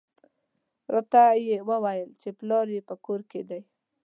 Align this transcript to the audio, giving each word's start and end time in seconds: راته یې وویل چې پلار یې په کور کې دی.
راته 0.93 1.23
یې 1.47 1.57
وویل 1.69 2.09
چې 2.21 2.29
پلار 2.39 2.67
یې 2.75 2.81
په 2.89 2.95
کور 3.05 3.19
کې 3.31 3.41
دی. 3.49 3.61